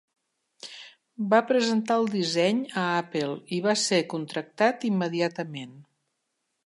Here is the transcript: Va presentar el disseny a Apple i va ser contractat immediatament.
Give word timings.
Va 1.33 1.41
presentar 1.51 1.97
el 2.01 2.09
disseny 2.15 2.63
a 2.85 2.85
Apple 3.03 3.37
i 3.59 3.63
va 3.67 3.77
ser 3.83 4.01
contractat 4.15 4.87
immediatament. 4.91 5.81